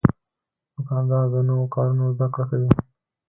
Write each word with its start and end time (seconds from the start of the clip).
دوکاندار 0.73 1.25
د 1.33 1.35
نوو 1.47 1.65
کارونو 1.75 2.03
زدهکړه 2.15 2.45
کوي. 2.49 2.69